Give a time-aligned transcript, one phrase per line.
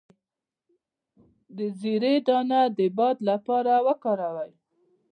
[1.57, 4.51] د زیرې دانه د باد لپاره وکاروئ